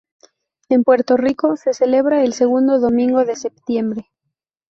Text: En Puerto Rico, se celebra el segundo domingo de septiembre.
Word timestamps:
En 0.69 0.83
Puerto 0.83 1.15
Rico, 1.15 1.57
se 1.57 1.75
celebra 1.75 2.23
el 2.23 2.33
segundo 2.33 2.79
domingo 2.79 3.23
de 3.23 3.35
septiembre. 3.35 4.09